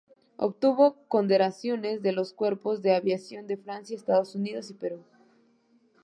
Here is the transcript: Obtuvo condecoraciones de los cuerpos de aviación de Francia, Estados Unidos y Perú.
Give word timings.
Obtuvo 0.39 0.95
condecoraciones 1.07 2.01
de 2.01 2.11
los 2.11 2.33
cuerpos 2.33 2.81
de 2.81 2.95
aviación 2.95 3.45
de 3.45 3.55
Francia, 3.57 3.95
Estados 3.95 4.33
Unidos 4.33 4.71
y 4.71 4.73
Perú. 4.73 5.03